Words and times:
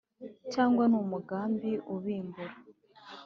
cyangwa 0.53 0.83
ni 0.87 0.95
umugambi 1.03 1.71
ubimbura 1.93 2.55